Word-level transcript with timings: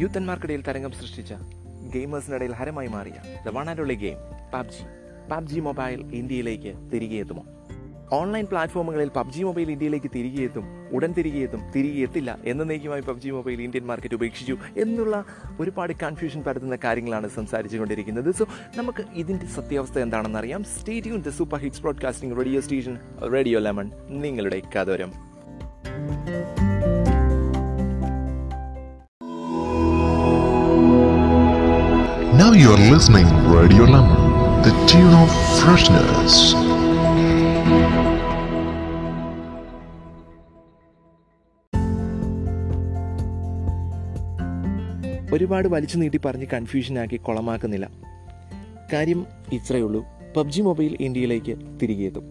യൂത്തന്മാർക്കിടയിൽ 0.00 0.62
തരംഗം 0.62 0.90
സൃഷ്ടിച്ച 0.90 1.34
ഗെയിമേഴ്സിനിടയിൽ 1.92 2.52
ഹരമായി 2.52 2.86
മാറിയ 2.86 3.12
the 3.46 3.48
one 3.48 3.70
and 3.70 3.80
only 3.80 3.94
game 3.94 4.16
PUBG. 4.54 4.84
PUBG 5.30 5.60
mobile 5.60 6.00
ഇന്ത്യയിലേക്ക് 6.14 6.90
തിരികെ 6.92 7.16
എത്തുമോ? 7.16 7.44
ഓൺലൈൻ 8.12 8.46
പ്ലാറ്റ്ഫോമുകളിൽ 8.46 9.08
പബ്ജി 9.08 9.42
മൊബൈൽ 9.42 9.70
ഇന്ത്യയിലേക്ക് 9.70 10.10
തിരികെ 10.14 10.42
എത്തും 10.42 10.64
ഉടൻ 10.92 11.12
തിരികെ 11.12 11.38
എത്തും 11.38 11.60
തിരികെ 11.76 12.02
എത്തില്ല 12.02 12.38
എന്നേക്കുമായി 12.44 13.00
പബ്ജി 13.00 13.30
മൊബൈൽ 13.30 13.62
ഇന്ത്യൻ 13.62 13.86
മാർക്കറ്റ് 13.86 14.14
ഉപേക്ഷിച്ചു 14.14 14.56
എന്നുള്ള 14.76 15.24
ഒരുപാട് 15.60 15.92
കൺഫ്യൂഷൻ 16.02 16.42
പരത്തുന്ന 16.42 16.78
കാര്യങ്ങളാണ് 16.84 17.28
സംസാരിച്ചു 17.28 17.78
കൊണ്ടിരിക്കുന്നത് 17.78 18.34
സോ 18.34 18.46
നമുക്ക് 18.76 19.04
ഇതിന്റെ 19.14 19.46
സത്യാവസ്ഥ 19.46 19.98
എന്താണെന്ന് 19.98 20.38
അറിയാം 20.38 20.64
stay tuned 20.64 21.22
the 21.22 21.28
super 21.28 21.58
hits 21.58 21.82
broadcasting 21.82 22.38
radio 22.38 22.60
station 22.60 22.98
radio 23.32 23.58
lemon 23.58 23.90
നിങ്ങളുടെ 24.08 24.62
കഥോരം. 24.76 25.12
Now 32.34 32.50
you 32.50 32.68
are 32.68 32.82
listening 32.92 33.28
Radio 33.56 33.84
Lemon, 33.86 34.20
the 34.64 34.72
tune 34.90 35.14
of 35.22 35.30
freshness. 35.58 36.54
ഒരുപാട് 45.34 45.68
വലിച്ചു 45.68 45.96
നീട്ടി 45.96 46.20
പറഞ്ഞ് 46.24 46.46
കൺഫ്യൂഷനാക്കി 46.52 47.16
കുളമാക്കുന്നില്ല. 47.16 47.90
കാര്യം 48.92 49.26
ഇത്രയേ 49.52 49.82
ഉള്ളൂ. 49.82 50.04
പബ്ജി 50.36 50.62
മൊബൈൽ 50.62 50.96
ഇന്ത്യയിലേക്ക് 51.00 51.56
തിരികെ 51.82 52.04
എത്തും. 52.04 52.24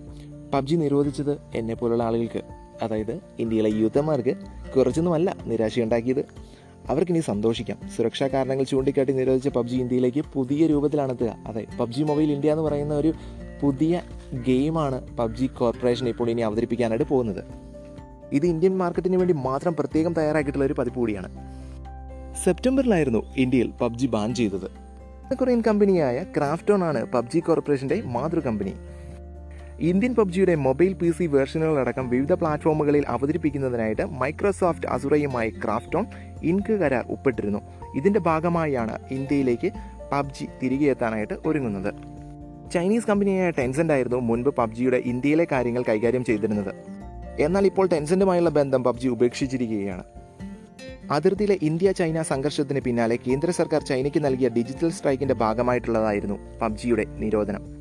പബ്ജി 0.53 0.75
നിരോധിച്ചത് 0.75 1.37
എന്നെ 1.55 1.73
പോലുള്ള 1.73 2.03
ആളുകൾക്ക് 2.03 2.41
അതായത് 2.81 3.19
ഇന്ത്യയിലെ 3.39 3.69
യൂത്തന്മാർക്ക് 3.69 4.35
കുറച്ചൊന്നുമല്ല 4.75 5.35
നിരാശയുണ്ടാക്കിയത്. 5.45 6.52
അവർക്കിനി 6.89 7.19
സന്തോഷിക്കാം. 7.19 7.77
സുരക്ഷാ 7.97 8.27
കാരണങ്ങൾ 8.27 8.63
ചൂണ്ടിക്കാട്ടി 8.63 9.13
നിരോധിച്ച 9.13 9.47
പബ്ജി 9.47 9.75
ഇന്ത്യയിലേക്ക് 9.75 10.23
പുതിയ 10.33 10.67
രൂപത്തിലാണെത്തുക. 10.67 11.35
അതെ 11.47 11.65
പബ്ജി 11.79 12.03
മൊബൈൽ 12.03 12.31
ഇന്ത്യ 12.31 12.51
എന്ന് 12.51 12.63
പറയുന്ന 12.63 12.93
ഒരു 12.93 13.13
പുതിയ 13.61 14.01
ഗെയിമാണ് 14.33 15.17
പബ്ജി 15.17 15.45
കോർപ്പറേഷൻ 15.45 16.09
ഇപ്പോൾ 16.09 16.29
ഇനി 16.29 16.41
അവതരിപ്പിക്കാനായിട്ട് 16.41 17.05
പോകുന്നത്. 17.05 17.43
ഇത് 18.31 18.45
ഇന്ത്യൻ 18.45 18.77
മാർക്കറ്റിന് 18.77 19.15
വേണ്ടി 19.15 19.33
മാത്രം 19.33 19.75
പ്രത്യേകം 19.75 20.13
തയ്യാറാക്കിയിട്ടുള്ള 20.13 20.65
ഒരു 20.65 20.73
പതിപ്പ് 20.73 20.99
കൂടിയാണ്. 20.99 21.31
സെപ്റ്റംബറിലായിരുന്നു 22.43 23.23
ഇന്ത്യയിൽ 23.37 23.71
പബ്ജി 23.81 24.07
ബാൻ 24.07 24.35
ചെയ്തത്. 24.35 24.83
കൊറിയൻ 25.35 25.63
കമ്പനിയായ 25.67 26.25
ക്രാഫ്റ്റോൺ 26.37 26.83
ആണ് 26.83 27.05
പബ്ജി 27.05 27.39
കോർപ്പറേഷന്റെ 27.39 28.01
മാതൃ 28.05 28.39
കമ്പനി 28.39 28.73
ഇന്ത്യൻ 29.79 30.15
പബ്ജിയുടെ 30.15 30.55
മൊബൈൽ 30.55 30.93
പി 30.93 31.11
സി 31.11 31.23
വേർഷനുകളടക്കം 31.23 32.09
വിവിധ 32.09 32.33
പ്ലാറ്റ്ഫോമുകളിൽ 32.33 33.03
അവതരിപ്പിക്കുന്നതിനായിട്ട് 33.07 34.01
മൈക്രോസോഫ്റ്റ് 34.01 34.87
അസുറയുമായി 34.87 35.49
ക്രാഫ്റ്റോൺ 35.49 36.05
ഇൻക് 36.43 36.71
കരാർ 36.71 37.05
ഒപ്പിട്ടിരുന്നു 37.09 37.61
ഇതിന്റെ 37.95 38.19
ഭാഗമായാണ് 38.19 38.99
ഇന്ത്യയിലേക്ക് 39.11 39.71
പബ്ജി 40.11 40.47
തിരികെ 40.63 40.85
എത്താനായിട്ട് 40.85 41.33
ഒരുങ്ങുന്നത്. 41.45 41.93
ചൈനീസ് 42.71 43.07
കമ്പനിയായ 43.07 43.49
ടെൻസെന്റ് 43.49 43.93
ആയിരുന്നു 43.93 44.17
മുൻപ് 44.17 44.49
പബ്ജിയുടെ 44.49 44.97
ഇന്ത്യയിലെ 44.97 45.47
കാര്യങ്ങൾ 45.51 45.83
കൈകാര്യം 45.89 46.25
ചെയ്തിരുന്നത്. 46.25 46.75
എന്നാൽ 47.39 47.65
ഇപ്പോൾ 47.65 47.87
ടെൻസെന്റുമായുള്ള 47.87 48.49
ബന്ധം 48.49 48.83
പബ്ജി 48.83 49.07
ഉപേക്ഷിച്ചിരിക്കുകയാണ്. 49.07 50.03
അതിർത്തിയിലെ 51.11 51.57
ഇന്ത്യ 51.61 51.91
ചൈന 51.91 52.21
സംഘർഷത്തിന് 52.21 52.79
പിന്നാലെ 52.79 53.15
കേന്ദ്ര 53.27 53.51
സർക്കാർ 53.51 53.81
ചൈനയ്ക്ക് 53.81 54.25
നൽകിയ 54.25 54.49
ഡിജിറ്റൽ 54.49 54.89
സ്ട്രൈക്കിന്റെ 54.89 55.33
ഭാഗമായിട്ടുള്ളതായിരുന്നു 55.33 56.39
പബ്ജിയുടെ 56.61 57.05
നിരോധനം. 57.09 57.72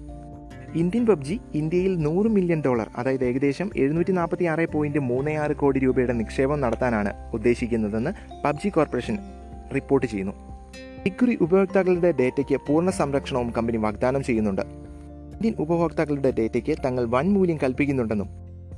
ഇന്ത്യൻ 0.75 1.07
പബ്ജി 1.07 1.41
ഇന്ത്യയിൽ 1.55 1.99
നൂറ് 1.99 2.27
മില്യൺ 2.27 2.63
ഡോളർ 2.67 2.91
അതായത് 2.97 3.25
ഏകദേശം 3.25 3.71
എഴുന്നൂറ്റി 3.77 4.13
നാൽപ്പത്തി 4.13 4.45
ആറ് 4.45 4.73
പോയിന്റ് 4.73 4.99
മൂന്ന് 4.99 5.31
ആറ് 5.31 5.57
കോടി 5.57 5.79
രൂപയുടെ 5.79 6.13
നിക്ഷേപം 6.13 6.61
നടത്താനാണ് 6.61 7.13
ഉദ്ദേശിക്കുന്നതെന്ന് 7.35 8.11
പബ്ജി 8.45 8.69
കോർപ്പറേഷൻ 8.69 9.19
റിപ്പോർട്ട് 9.75 10.07
ചെയ്യുന്നു. 10.07 10.33
ഇക്കുറി 11.07 11.39
ഉപഭോക്താക്കളുടെ 11.41 12.15
ഡേറ്റയ്ക്ക് 12.21 12.61
പൂർണ 12.69 12.91
സംരക്ഷണവും 12.91 13.51
കമ്പനി 13.51 13.77
വാഗ്ദാനം 13.77 14.25
ചെയ്യുന്നുണ്ട്. 14.25 14.63
ഇന്ത്യൻ 15.35 15.55
ഉപഭോക്താക്കളുടെ 15.59 16.33
ഡേറ്റയ്ക്ക് 16.39 16.77
തങ്ങൾ 16.85 17.05
വൻ 17.05 17.33
മൂല്യം 17.33 17.59
കൽപ്പിക്കുന്നുണ്ടെന്നും 17.63 18.29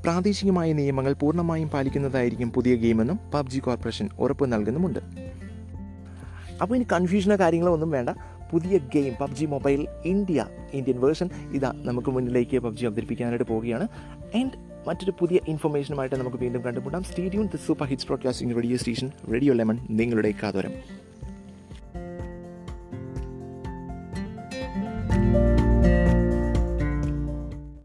പ്രാദേശികമായ 0.02 0.72
നിയമങ്ങൾ 0.72 1.12
പൂർണമായും 1.12 1.69
പാലിക്കുന്നതായിരിക്കും 1.69 2.52
പുതിയ 2.52 2.74
ഗെയിമെന്നും 2.74 3.19
പബ്ജി 3.34 3.58
കോർപ്പറേഷൻ 3.58 4.08
ഉറപ്പ് 4.19 4.52
നൽകുന്നുമുണ്ട്. 4.52 4.98
അപ്പോൾ 6.62 6.74
ഇനി 6.74 6.86
കൺഫ്യൂഷനോ 6.92 7.36
കാര്യങ്ങളോ 7.36 7.72
ഒന്നും 7.72 7.90
വേണ്ട. 7.90 8.10
പുതിയ 8.53 8.78
game 8.78 9.15
PUBG 9.21 9.47
mobile 9.47 9.87
India 10.05 10.47
Indian 10.72 11.00
version 11.00 11.31
ഇതാ 11.53 11.72
നമുക്ക് 11.77 12.10
മുന്നിലേക്ക് 12.10 12.59
പബ്ജി 12.59 12.87
അവതരിപ്പിക്കാനായിട്ട് 12.87 13.44
പോവുകയാണ്. 13.44 13.88
ആൻഡ് 14.37 14.75
മറ്റൊരു 14.88 15.12
പുതിയ 15.21 15.41
ഇൻഫർമേഷനുമായിട്ട് 15.49 16.16
നമുക്ക് 16.16 16.37
വീണ്ടും 16.37 16.62
കണ്ടുമുട്ടാം. 16.62 17.03
Stay tuned 17.03 17.47
the 17.47 17.56
super 17.66 17.87
hits 17.87 18.06
broadcasting 18.06 18.56
radio 18.56 18.77
station 18.77 19.10
radio 19.32 19.55
lemon 19.55 19.78
നിങ്ങളുടെ 19.91 20.34
കാതോരം. 20.43 21.03